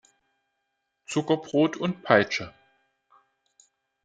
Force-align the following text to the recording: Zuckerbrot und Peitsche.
Zuckerbrot 1.05 1.77
und 1.77 2.01
Peitsche. 2.01 2.55